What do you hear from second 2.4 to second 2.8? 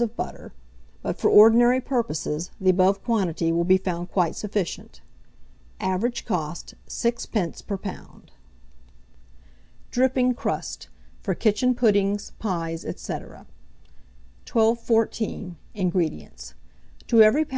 the